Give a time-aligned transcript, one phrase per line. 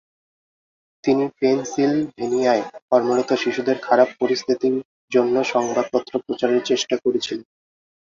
[1.03, 4.75] তিনি পেনসিলভেনিয়ায় কর্মরত শিশুদের খারাপ পরিস্থিতির
[5.11, 7.45] জন্য সংবাদপত্র প্রচারের চেষ্টা করেছিলেন।